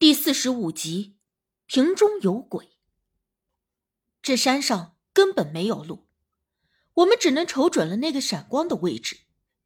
[0.00, 1.18] 第四十五集，
[1.66, 2.70] 瓶中有鬼。
[4.22, 6.06] 这山上根本没有路，
[6.94, 9.18] 我们只能瞅准了那个闪光的位置，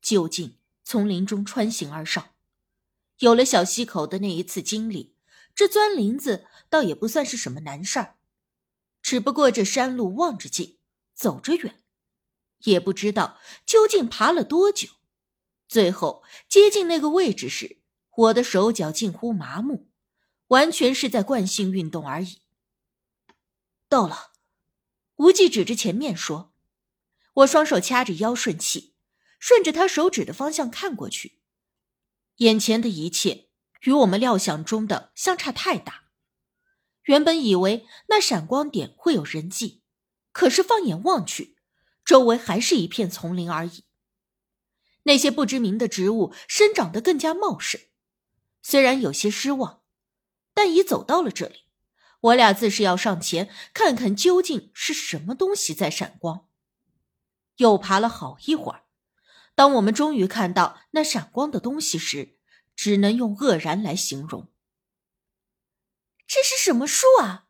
[0.02, 2.30] 就近从林中穿行而上。
[3.20, 5.14] 有了小溪口的那一次经历，
[5.55, 8.16] 这钻林子倒也不算是什么难事儿。
[9.01, 10.79] 只不过这山路望着近，
[11.14, 11.80] 走着远，
[12.64, 14.89] 也不知道究竟爬了多久。
[15.69, 17.79] 最后接近那个位置时，
[18.16, 19.87] 我的手脚近乎麻木。
[20.54, 22.38] 完全是在惯性运动而已。
[23.88, 24.30] 到了，
[25.16, 26.52] 无忌指着前面说
[27.42, 28.94] ：“我双手掐着腰顺气，
[29.40, 31.40] 顺着他手指的方向看过去。
[32.36, 33.48] 眼前的一切
[33.82, 36.04] 与我们料想中的相差太大。
[37.05, 39.82] 原本以为那闪光点会有人迹，
[40.30, 41.56] 可是放眼望去，
[42.05, 43.84] 周围还是一片丛林而已。
[45.02, 47.80] 那些不知名的植物生长得更加茂盛，
[48.62, 49.82] 虽然有些失望。”
[50.54, 51.64] 但已走到了这里，
[52.20, 56.48] 我俩自是要上前看看究竟是什么东西在闪光。
[57.56, 58.84] 又爬了好一会儿，
[59.55, 62.38] 当我们终于看到那闪光的东西时，
[62.74, 64.50] 只能用愕然来形容。
[66.27, 67.48] 这是什么树啊？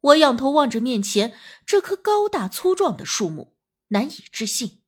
[0.00, 3.56] 我仰头望着面前这棵高大粗壮的树木，
[3.88, 4.82] 难以置信。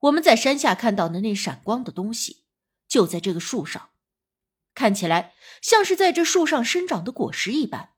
[0.00, 2.44] 我们在山下看到的那闪光的东西，
[2.88, 3.90] 就在这个树上。
[4.78, 7.94] 看起来像是在这树上生长的果实一般，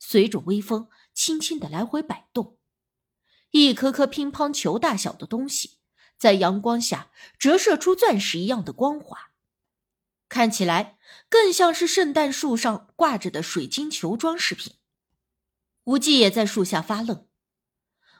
[0.00, 2.58] 随着微风轻轻的来回摆动。
[3.52, 5.78] 一颗颗乒乓球大小的东西，
[6.18, 9.30] 在阳光下折射出钻石一样的光滑，
[10.28, 14.72] 看起来更像是圣诞树上挂着的水晶球装饰品。
[15.84, 17.28] 无忌也在树下发愣，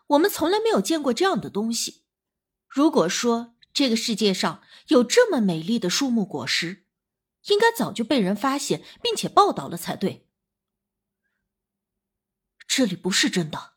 [0.06, 2.04] 我们从来没有见过这样的东西。
[2.68, 6.83] 如果说这个世界上有这么美丽的树木果实，
[7.46, 10.28] 应该早就被人发现并且报道了才对。
[12.66, 13.74] 这里不是真的。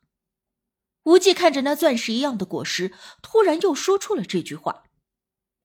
[1.03, 4.83] 无忌看着那钻石一样的果实，突然又说出了这句话。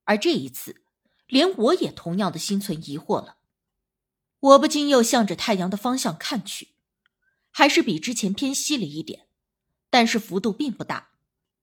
[0.04, 0.84] 而这一次，
[1.27, 3.38] 连我也同样的心存疑惑了。
[4.38, 6.75] 我不禁又向着太阳的方向看去，
[7.50, 9.28] 还是比之前偏西了一点，
[9.91, 11.12] 但是幅度并不大。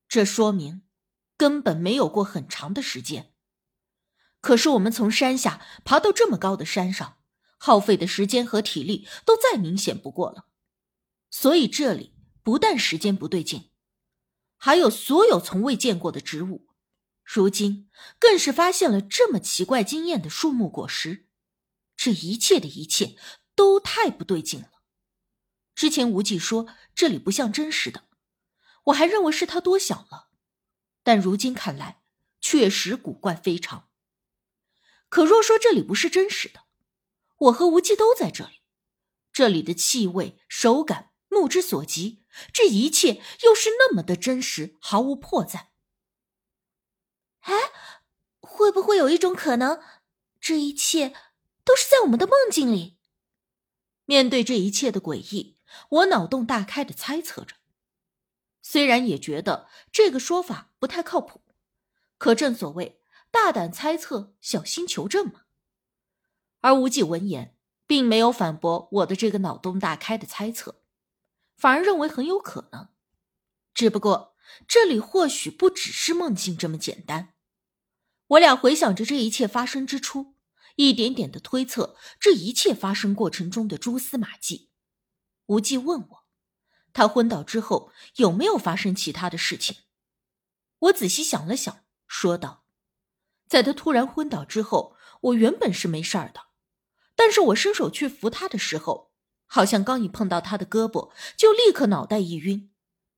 [0.07, 0.83] 这说明，
[1.37, 3.33] 根本没有过很长的时间。
[4.41, 7.17] 可是我们从山下爬到这么高的山上，
[7.57, 10.45] 耗费的时间和体力都再明显不过了。
[11.29, 13.69] 所以这里不但时间不对劲，
[14.55, 16.69] 还有所有从未见过的植物。
[17.23, 21.27] 如今更是发现了这么奇怪惊艳的树木果实，
[21.95, 23.17] 这一切的一切
[23.53, 24.69] 都太不对劲了。
[25.75, 28.05] 之前无忌说这里不像真实的，
[28.85, 30.29] 我还认为是他多想了，
[31.03, 32.01] 但如今看来
[32.41, 33.88] 确实古怪非常。
[35.09, 36.65] 可若说这里不是真实的，
[37.37, 38.61] 我和无忌都在这里，
[39.33, 45.67] 这里的气味、手感、目之所及，这一切又是那么的真实，毫无破绽。
[47.41, 47.53] 哎，
[48.39, 49.81] 会不会有一种可能，
[50.39, 51.15] 这一切
[51.63, 52.97] 都是在我们的梦境里？
[54.05, 55.57] 面对这一切的诡异，
[55.89, 57.55] 我脑洞大开的猜测着。
[58.61, 61.41] 虽然也觉得这个说法不太靠谱，
[62.17, 62.98] 可正所谓。
[63.31, 65.41] 大胆猜测，小心求证嘛。
[66.61, 70.81] 而无忌闻言，并没有反驳我的这个脑洞大开的猜测，
[71.55, 72.89] 反而认为很有可能。
[73.73, 74.35] 只不过
[74.67, 77.35] 这里或许不只是梦境这么简单。
[78.27, 80.35] 我俩回想着这一切发生之初，
[80.75, 84.69] 一点点的推测这一切发生过程中的蛛丝马迹。
[85.45, 86.25] 无忌问我，
[86.93, 89.77] 他昏倒之后有没有发生其他的事情？
[90.79, 92.58] 我仔细想了想，说道。
[93.49, 96.45] 在他突然昏倒之后，我原本是没事儿的，
[97.15, 99.11] 但是我伸手去扶他的时候，
[99.47, 102.71] 好像刚一碰到他的胳膊，就立刻脑袋一晕，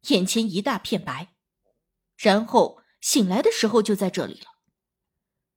[0.07, 1.35] 眼前一大片白，
[2.15, 4.47] 然后醒来的时候就在这里了。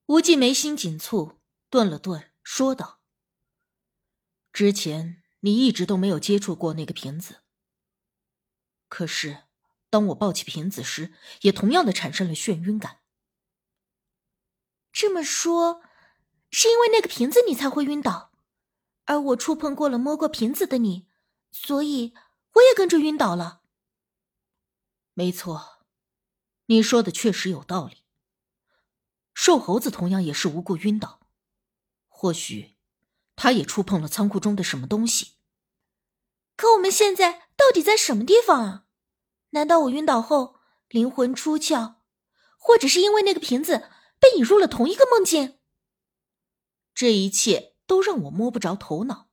[0.07, 1.37] 无忌眉心紧蹙，
[1.71, 3.01] 顿了顿，说道
[4.53, 7.43] ：“之前你一直都没有接触过那个瓶子，
[8.89, 9.45] 可是
[9.89, 12.98] 当我抱起瓶子时，也同样的产生了眩晕感。”
[14.95, 15.83] 这么说，
[16.53, 18.31] 是因为那个瓶子你才会晕倒，
[19.07, 21.09] 而我触碰过了摸过瓶子的你，
[21.51, 22.15] 所以
[22.53, 23.63] 我也跟着晕倒了。
[25.13, 25.81] 没错，
[26.67, 28.05] 你说的确实有道理。
[29.35, 31.19] 瘦猴子同样也是无故晕倒，
[32.07, 32.77] 或许
[33.35, 35.33] 他也触碰了仓库中的什么东西。
[36.55, 38.85] 可我们现在到底在什么地方啊？
[39.51, 41.97] 难道我晕倒后灵魂出窍，
[42.57, 43.91] 或者是因为那个瓶子？
[44.24, 45.59] 被引入了同一个梦境，
[46.94, 49.28] 这一切都让我摸不着头脑。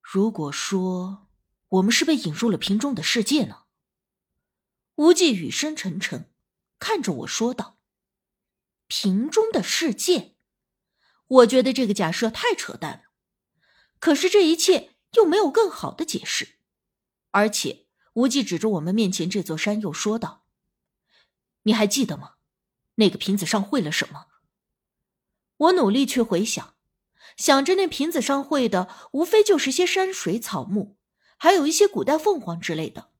[0.00, 1.26] 如果说
[1.70, 3.64] 我们是被引入了瓶中的世界呢？
[4.94, 6.32] 无忌语声沉沉，
[6.78, 7.80] 看着我说道
[8.86, 10.36] ：“瓶中的世界。”
[11.26, 13.04] 我觉得这个假设太扯淡了。
[13.98, 16.60] 可是这一切又没有更好的解释，
[17.32, 20.44] 而且无忌指着我们面前这座山，又说道
[21.64, 22.36] ：“你还记得吗？
[22.96, 24.26] 那个瓶子上绘了什么？”
[25.56, 26.74] 我努力去回想，
[27.36, 30.96] 想着那瓶子上绘的无非就是些山水草木，
[31.38, 33.10] 还有一些古代凤凰之类的。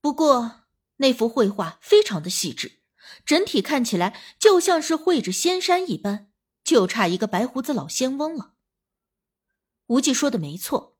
[0.00, 0.62] 不过
[0.96, 2.80] 那幅绘画非常的细致，
[3.26, 6.30] 整体看起来就像是绘着仙山一般，
[6.62, 8.54] 就差一个白胡子老仙翁了。
[9.88, 10.96] 无忌说的没错，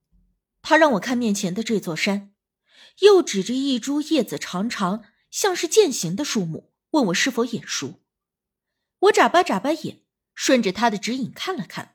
[0.61, 2.35] 他让我看面前的这座山，
[3.01, 8.04] 又指着一株叶子长长、像是剑形的树木，问我是否眼熟。
[9.05, 10.03] 我眨巴眨巴眼。
[10.37, 11.95] 顺着他的指引看了看，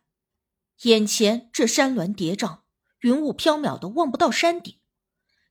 [0.83, 2.61] 眼前这山峦叠嶂，
[2.99, 4.79] 云雾飘渺的望不到山顶，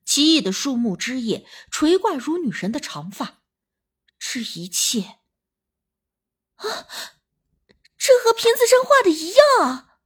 [0.06, 3.42] 奇异的树木枝叶垂挂如女神的长发，
[4.18, 5.18] 这一切
[6.54, 6.88] 啊，
[7.98, 9.98] 这和瓶子上画的一样啊！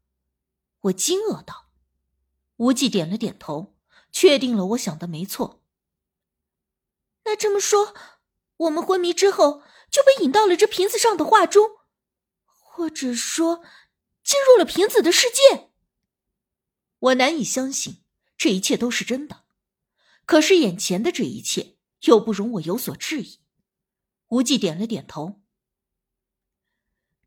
[0.80, 1.70] 我惊愕道。
[2.56, 3.76] 无忌点了点头，
[4.10, 5.62] 确定了我想的没错。
[7.24, 7.94] 那这么说，
[8.56, 11.76] 我们昏迷之后就被引到了这瓶子上的画中。
[12.44, 13.62] 或者说，
[14.24, 15.70] 进入了瓶子的世界。
[16.98, 18.02] 我难以相信
[18.38, 19.44] 这一切都是真的，
[20.24, 23.40] 可是眼前的这一切又不容我有所质疑。
[24.28, 25.42] 无忌点了点头，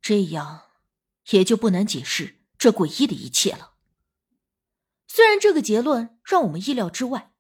[0.01, 0.71] 这样
[1.29, 3.75] 也就不难解释这诡异的一切了。
[5.07, 7.31] 虽然这个结论让我们意料之外，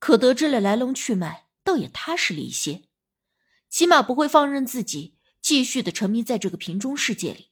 [0.00, 2.88] 可得知了来龙去脉，倒也踏实了一些，
[3.70, 5.16] 起码不会放任自己。
[5.42, 7.50] 继续的沉迷在这个瓶中世界里，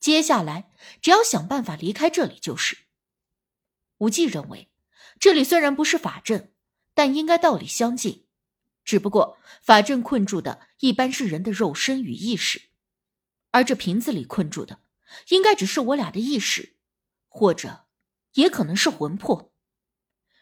[0.00, 2.76] 接下来只要想办法离开这里就是。
[3.98, 4.68] 无忌认为，
[5.20, 6.52] 这里虽然不是法阵，
[6.92, 8.26] 但应该道理相近，
[8.84, 12.62] 只不过法阵困住的一般是人的肉身与意识，
[13.52, 14.80] 而这瓶子里困住的，
[15.28, 16.74] 应该只是我俩的意识，
[17.28, 17.86] 或者
[18.32, 19.52] 也可能是魂魄。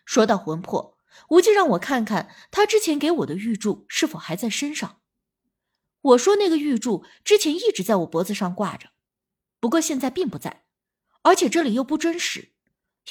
[0.07, 0.97] 说到魂魄，
[1.29, 5.01] 无忌让我看看他之前给我的玉柱是否还在身上。
[6.01, 8.91] 我说那个玉柱之前一直在我脖子上挂着，
[9.61, 10.65] 不过现在并不在，
[11.23, 12.53] 而且这里又不真实，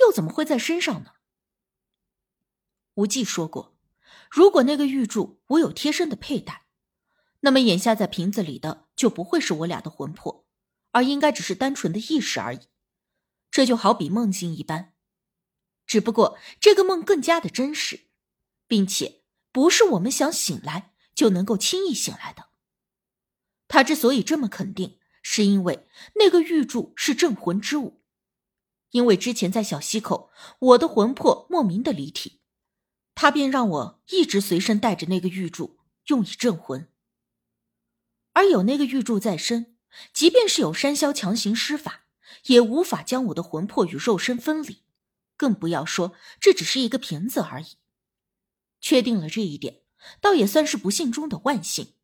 [0.01, 1.12] 又怎么会在身上呢？
[2.95, 3.77] 无忌说过，
[4.30, 6.65] 如果那个玉柱我有贴身的佩戴，
[7.39, 10.45] 那么眼下在瓶子里的就不会是我俩的魂魄，
[10.92, 12.68] 而应该只是单纯的意识而已。
[13.50, 14.90] 这就好比梦境一般，
[15.91, 18.05] 只不过这个梦更加的真实，
[18.65, 22.45] 并且不是我们想醒来就能够轻易醒来的。
[23.67, 25.85] 他之所以这么肯定，是因为
[26.15, 28.05] 那个玉柱是镇魂之物。
[28.91, 32.39] 因为之前在小溪口，我的魂魄莫名的离体，
[33.13, 35.77] 他便让我一直随身带着那个玉柱，
[36.07, 36.87] 用以镇魂。
[38.31, 39.75] 而有那个玉柱在身，
[40.13, 42.05] 即便是有山魈强行施法，
[42.45, 44.83] 也无法将我的魂魄与肉身分离，
[45.41, 47.77] 更不要说这只是一个瓶子而已。
[48.79, 49.81] 确定了这一点，
[50.21, 51.95] 倒也算是不幸中的万幸。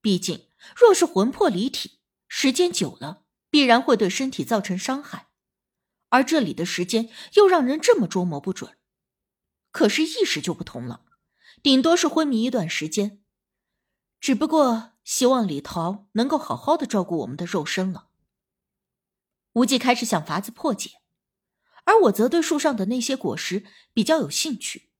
[0.00, 0.48] 毕竟。
[0.76, 1.98] 若是魂魄离体，
[2.28, 5.26] 时间久了必然会对身体造成伤害，
[6.10, 8.78] 而这里的时间又让人这么捉摸不准。
[9.72, 11.04] 可是意识就不同了，
[11.64, 13.24] 顶多是昏迷一段时间。
[14.20, 18.10] 只不过希望李桃能够好好的照顾我们的肉身了。
[19.54, 21.01] 无忌开始想法子破解，
[21.84, 24.90] 而我则对树上的那些果实比较有兴趣，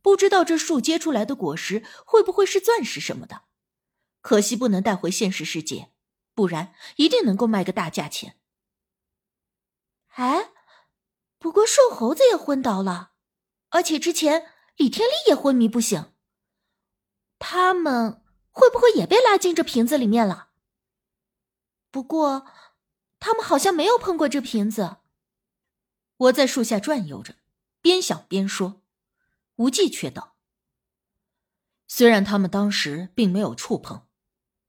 [0.00, 3.42] 不知道这树结出来的果实会不会是钻石什么的。
[4.20, 5.90] 可惜不能带回现实世界，
[6.34, 8.38] 不然一定能够卖个大价钱。
[10.14, 10.50] 哎，
[11.38, 13.12] 不过瘦猴子也昏倒了，
[13.68, 16.12] 而且之前李天利也昏迷不醒。
[17.38, 20.48] 他们会不会也被拉进这瓶子里面了？
[21.90, 22.46] 不过，
[23.20, 24.96] 他们好像没有碰过这瓶子。
[26.16, 27.36] 我在树下转悠着，
[27.80, 28.82] 边想边说。
[29.56, 30.36] 无忌却道
[31.86, 34.06] ：“虽然他们当时并没有触碰。”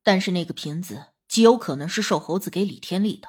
[0.03, 3.27] 但是那个瓶子极有可能是瘦猴子给李天利的，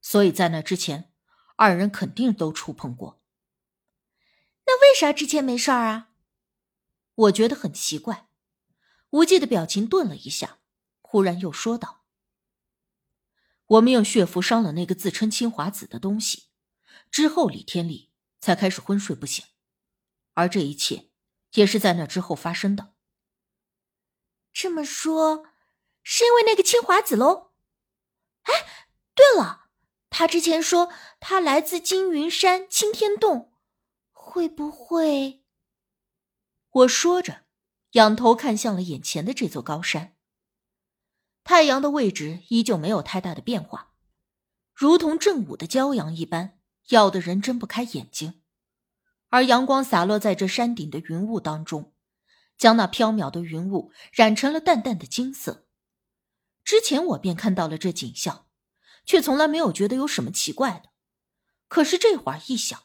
[0.00, 1.12] 所以在那之前，
[1.56, 3.20] 二人肯定都触碰过。
[4.64, 6.08] 那为啥之前没事儿啊？
[7.14, 8.30] 我觉得很奇怪。
[9.10, 10.60] 无忌的表情顿了一下，
[11.02, 12.04] 忽然又说道
[13.66, 16.44] ：“我们用血符伤了那个自称清华子的东西，
[17.12, 19.44] 之后李天利才开始昏睡不醒，
[20.34, 21.10] 而这一切
[21.52, 22.94] 也是在那之后发生的。”
[24.52, 25.46] 这么说。
[26.04, 27.52] 是因为那个清华子喽？
[28.42, 29.68] 哎，对了，
[30.10, 33.52] 他之前说他来自金云山青天洞，
[34.10, 35.44] 会不会？
[36.70, 37.44] 我说着，
[37.92, 40.16] 仰头看向了眼前的这座高山。
[41.44, 43.94] 太阳的位置依旧没有太大的变化，
[44.74, 46.58] 如同正午的骄阳一般，
[46.88, 48.42] 耀得人睁不开眼睛。
[49.28, 51.94] 而阳光洒落在这山顶的云雾当中，
[52.56, 55.66] 将那飘渺的云雾染成了淡淡的金色。
[56.64, 58.46] 之前我便看到了这景象。
[59.04, 60.90] 却从来没有觉得有什么奇怪的，
[61.66, 62.84] 可是这会儿一想，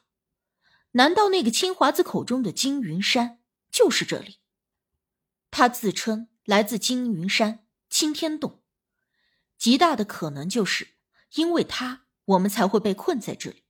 [0.93, 3.39] 难道那个青华子口中的金云山
[3.69, 4.39] 就是这里？
[5.51, 8.63] 他自称来自金云山青天洞，
[9.59, 10.95] 极大的可能就是
[11.35, 13.66] 因为他，我们才会被困在这里。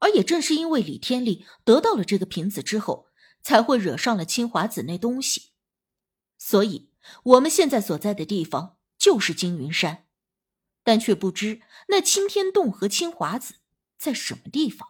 [0.00, 3.06] 而也正是因为李天利得到了这个瓶子之后，
[3.40, 5.52] 才会惹上了清华子那东西，
[6.36, 6.90] 所以
[7.22, 10.06] 我们现在所在的地方就是金云山。
[10.82, 13.56] 但却不知那青天洞和清华子
[13.98, 14.88] 在什么地方。